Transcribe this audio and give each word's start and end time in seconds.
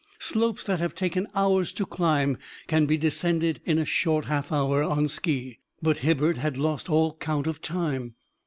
Slopes 0.17 0.63
that 0.63 0.79
have 0.79 0.95
taken 0.95 1.27
hours 1.35 1.71
to 1.73 1.85
climb 1.85 2.39
can 2.65 2.87
be 2.87 2.97
descended 2.97 3.61
in 3.65 3.77
a 3.77 3.85
short 3.85 4.25
half 4.25 4.51
hour 4.51 4.81
on 4.81 5.07
ski, 5.07 5.59
but 5.79 5.99
Hibbert 5.99 6.37
had 6.37 6.57
lost 6.57 6.89
all 6.89 7.13
count 7.17 7.45
of 7.45 7.61
time. 7.61 8.15